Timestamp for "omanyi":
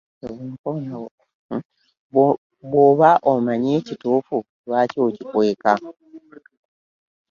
3.31-3.69